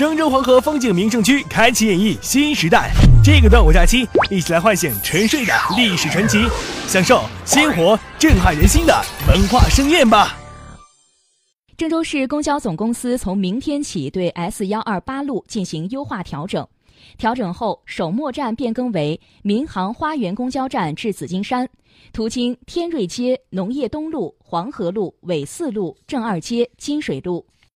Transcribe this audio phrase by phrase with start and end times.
[0.00, 2.90] 郑州黄河风景名胜区开启演绎新时代。
[3.22, 6.38] 这个端午假期一起来唤醒沉睡的历史传奇
[6.86, 10.38] 享受鲜活震撼人心的文化盛宴吧。
[11.76, 16.66] 郑州市公交总公司从明天起对 s 幺二八路进行优化调整。
[17.18, 21.68] 调整后首末站变更为民航花园公交站至紫金山。
[22.10, 27.44] 途经天瑞街农业东路黄河路纬四路正二街金水路。